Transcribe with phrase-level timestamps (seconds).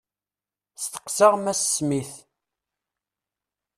[0.83, 2.15] Steqseɣ Mass Smith.